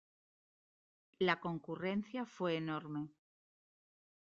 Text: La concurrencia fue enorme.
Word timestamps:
La 1.19 1.39
concurrencia 1.39 2.25
fue 2.25 2.55
enorme. 2.57 3.11